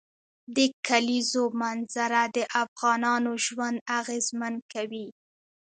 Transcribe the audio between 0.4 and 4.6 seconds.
د کلیزو منظره د افغانانو ژوند اغېزمن